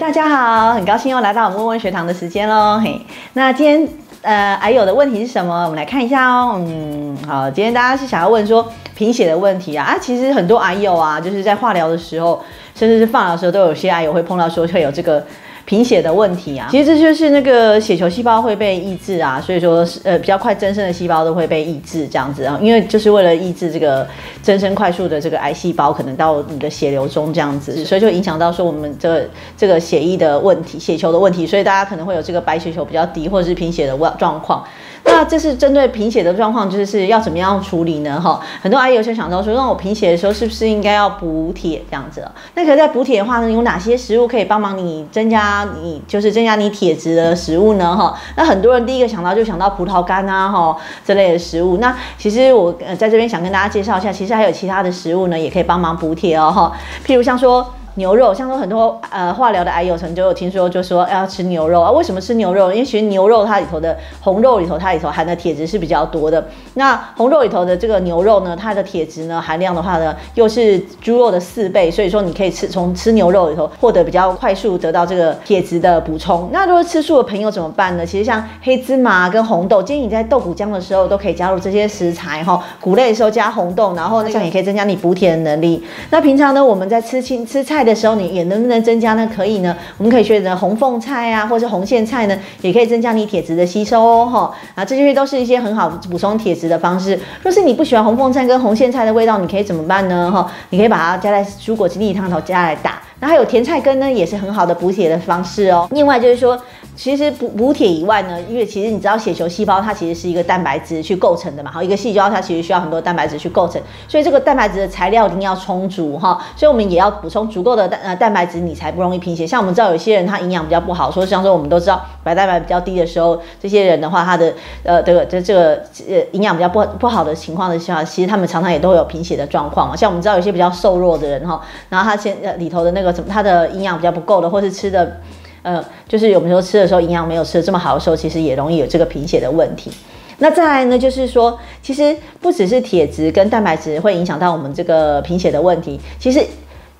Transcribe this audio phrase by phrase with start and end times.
[0.00, 2.80] 大家好，很高兴又来到我们问问学堂的时间喽。
[2.82, 3.00] 嘿，
[3.34, 3.88] 那今天
[4.22, 5.64] 呃，癌友的问题是什么？
[5.64, 6.56] 我们来看一下哦。
[6.58, 9.84] 嗯，好，今天大家是想要问说贫血的问题啊。
[9.84, 12.42] 啊，其实很多癌友啊，就是在化疗的时候，
[12.74, 15.24] 甚至是放疗的时候，都有些癌友会碰到说会有这个。
[15.64, 24.06] 贫血的问题啊，其实这就是那个血球细胞会被抑制啊，所以说呃比较快增生的细胞都会被抑制这样子啊，因为就是为了抑制这个
[24.42, 29.24] 增生快速的这个癌细胞可能到你的血流中这样子，所以就影响到说我们这
[29.56, 34.64] 这个血液的问题、血球的问题，所以大家可能会有这个白血球比较低或者是贫血的状状况。
[35.04, 38.20] 那这是针对贫血的状况，就是要怎么样处理呢？
[38.20, 42.26] 哈，很多阿姨有些想到说，那我贫血的时候是不是应该要补铁这样子？
[42.54, 47.96] 那可在补铁的话呢，有哪些食物可以帮忙你增加你就是增加你铁质的食物呢？
[47.96, 51.78] 哈，那很多人第一个想到就想到葡萄干啊，哈这类的食物。
[51.78, 56.72] 那其实我呃在这边想跟大家介绍一下，其实还有其他的食物呢，也可以帮忙补铁哦，哈，
[57.06, 57.66] 譬如像说。
[57.96, 61.90] 牛肉，像说很多呃化疗的癌友，曾就有听说，就说要吃牛肉啊。
[61.90, 62.72] 为什么吃牛肉？
[62.72, 66.42] 因为其实牛肉它里头的红肉里头，它里头含的铁质是比较多的。
[66.72, 76.48] 那红肉里头的这个牛肉呢，它的铁质呢含量的话呢，又是猪肉的四倍，所以说你可以吃从吃牛肉里头获得比较快速得到这个铁质的补充。
[76.50, 78.06] 那如果吃素的朋友怎么办呢？
[78.06, 82.58] 其实像黑芝麻跟红豆，建议你在豆腐浆的时候都可以加入这些食材哈。
[82.80, 85.84] 谷类的时候加红豆，然后那样也可以增加你补铁的能力。
[86.08, 87.81] 那平常呢，我们在吃青吃菜。
[87.82, 89.28] 的时候，你也能不能增加呢？
[89.34, 97.18] 可以呢，我们可以选择红凤菜啊，或是红苋菜呢，也可以增加你铁质的吸收哦，哈啊，这些都是一些很好补充铁质的方式。
[97.42, 100.30] 若是你不喜欢红凤菜跟红苋菜的味道，你可以怎么办呢？
[100.30, 103.00] 哈，你可以把它加在蔬果汁里汤头加来打。
[103.20, 105.88] 那还有甜菜根呢，也是很好的补铁的方式哦。
[105.90, 106.60] 另外就是说。
[106.94, 119.46] 其实补补铁以外呢，因为其实你知道血球细胞它其实是一个蛋白质去构成的嘛，好一个细胞它其实需要很多蛋白质去构成，所以这个蛋白质的材料一定要充足哈，所以我们也要补充足够的蛋呃蛋白质，你才不容易贫血。
[119.46, 124.52] 像我们知道有些人他营养比较不好，说像说我们都知道白蛋白比较低的时候，这些人的话他的
[124.82, 129.96] 呃这个这这个呃营养比较不不好的情况的下，其实他们常常也都会有贫血的状况嘛。
[129.96, 135.20] 像我们知道有些比较瘦弱的人哈，然后他先呃里头的那个什么他的营养比较不够的，或是吃的。
[135.62, 139.90] 嗯，就是我们说吃的时候营养没有吃的这么好的时候，其实也容易有这个贫血的问题。
[140.38, 146.44] 那再来呢，就是说，其实不只是铁质跟蛋白质会影响到我们这个贫血的问题，其实。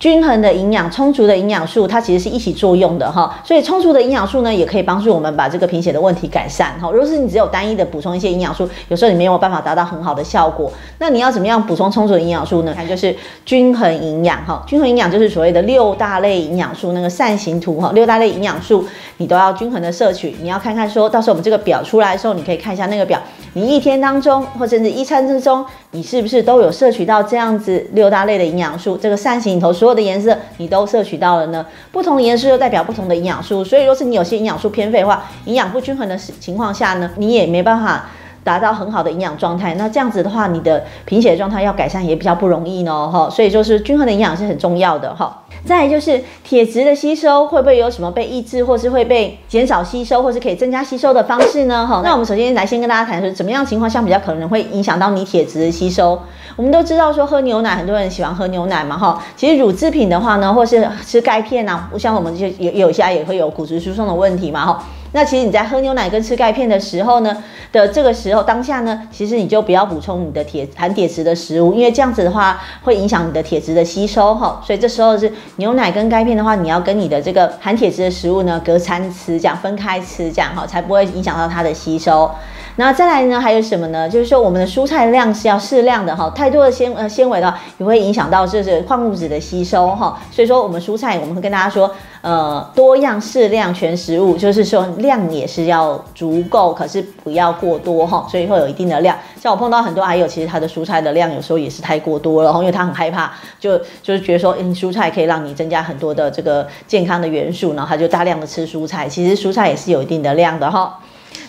[0.02, 3.38] 均衡的营养，充足的营养素，它其实是一起作用的哈。
[3.44, 6.90] 所以充足的营养素呢，也可以帮助我们把这个贫血的问题改善哈。
[6.90, 10.72] 如果是你只有单一的补充一些营养素，有时候你没有办法达到很好的效果。
[10.98, 12.74] 那你要怎么样补充充足的营养素呢？
[12.74, 13.14] 看就是
[13.44, 14.64] 均衡营养哈。
[14.66, 17.92] 均衡营养就是所谓的六大类营养素那个扇形图哈。
[17.94, 18.84] 六大类营养素
[19.19, 20.34] 你都要均衡的摄取。
[20.42, 23.22] 你要看看说到时候我们这个表出来的时候，你可以看一下那个表，
[23.54, 28.96] 你一天当中或甚至一餐之中，你是不是都有摄取到这样子六大类的营养素？
[28.96, 29.92] 这个扇形里头所有。
[29.92, 38.06] 的颜色你都摄取到了呢，不同的颜色又代表不同的营养素，所以若是你有些营养素偏废的话，营养不均衡的情况下呢，你也没办法
[38.44, 39.75] 达到很好的营养状态。
[39.75, 43.28] 那这样子的话，你的贫血状态要改善也比较不容易呢，哈。
[43.30, 45.38] 所以就是均衡的营养是很重要的，哈。
[45.64, 51.86] 再就是铁质的吸收会不会有什么被抑制，或是会被减少吸收，或是可以增加吸收的方式呢？
[51.86, 56.20] 哈，那我们首先来先跟大家谈说，怎么样情况下比较可能会影响到你铁质的吸收？
[56.56, 59.22] 我们都知道说喝牛奶，很多人喜欢喝牛奶嘛，哈。
[59.36, 64.84] 其实乳制品的话呢，或是吃钙片啊，像我们就有有些也会有骨质疏松的问题嘛，哈。
[65.12, 67.37] 那其实你在喝牛奶跟吃钙片的时候呢
[67.71, 74.61] 的这个时候当下呢，其实你就不要补充你的铁含铁质的食物，因为这样子的话会影响你的铁质的吸收，哈。
[74.67, 82.31] 所以这时候是牛奶跟钙片的话，你要跟你的这个含铁质的食物呢隔餐吃，这样分开吃，这样哈才不会影响到它的吸收。
[82.77, 83.38] 那再来呢？
[83.38, 84.09] 还有什么呢？
[84.09, 90.19] 就是说我们的蔬菜量是要适量的哈，太多的纤呃纤维的话，也会影响到就是矿物质的吸收哈。
[90.31, 91.91] 所以说我们蔬菜我们会跟大家说，
[92.22, 98.27] 呃，多样适量全食物，就是说量也是要足够，可是不要过多哈。
[98.31, 99.16] 所以会有一定的量。
[99.38, 103.31] 像我碰到很多还有，其实他的蔬菜的量有时候也是太过多了，因为他很害怕，
[103.61, 109.06] 就就是觉得说，嗯，蔬菜可以让你增加很多的这个健康的元素，然后他就大量的吃蔬菜。
[109.06, 110.99] 其实蔬菜也是有一定的量的哈。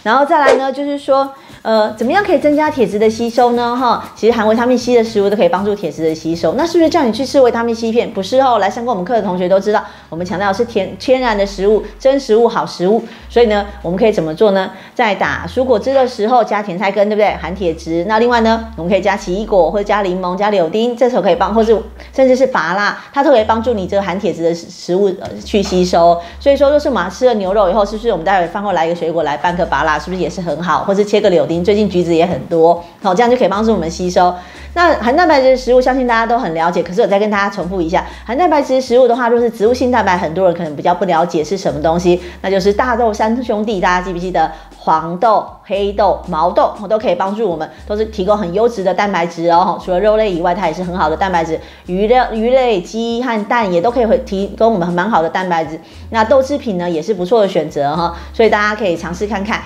[0.04, 1.34] 然后再来呢，就是说。
[1.64, 3.74] 呃，怎么样可以增加铁质的吸收呢？
[3.74, 6.56] 哈，其实含维他命 C 的食物都可以帮助铁质的吸收。
[6.56, 8.12] 那是不是叫你去吃维他命 C 片？
[8.12, 13.02] 不是哦，来上过我们课的同学都知道，我们强调是天天然的食物，真食物好食物。
[13.30, 14.72] 所以呢，我们可以怎么做呢？
[14.94, 17.34] 在打蔬果汁的时候加甜菜根，对不对？
[17.42, 18.04] 含铁质。
[18.10, 21.82] 那另外呢，我们可以加奇异果或者加柠檬、加柳丁，这时候可以帮，或是
[22.14, 25.10] 甚至是拔辣，它都可以帮助你这个含铁质的食物
[25.46, 26.20] 去吸收。
[26.42, 30.84] 所以说，若是我们吃了牛肉以后，是不是我们待会饭后来一个水果来半个芭辣，是不是也是很好？
[30.84, 34.34] 或是切个柳丁，最近橘子也很多，好，这样就可以帮助我们吸收。
[34.76, 36.82] 那含蛋白质的食物，相信大家都很了解。
[36.82, 43.80] 可是我再跟大家重复一下，含蛋白质食物的话，如果是植物性蛋白，很多人可能比较不了解是什么东西，那就是大豆三兄弟。
[43.80, 49.80] 大家记不记得黄豆、黑豆、毛豆都可以帮助我们，都是提供很优质的蛋白质哦。
[49.84, 51.60] 除了肉类以外，它也是很好的蛋白质。
[51.86, 55.80] 鱼类、鱼类、鸡和蛋也都可以提供我们蛮好的蛋白质。
[56.10, 58.16] 那豆制品呢，也是不错的选择哈。
[58.34, 59.62] 所以大家可以尝试看看。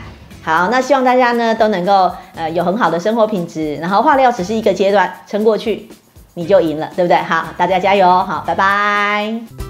[0.48, 5.90] 好，那希望大家呢都能够呃有很好的生活品质，然后化疗只是一个阶段，撑过去
[6.36, 7.18] 你就赢了，对不对？
[7.18, 9.67] 好，大家加油，好，拜拜。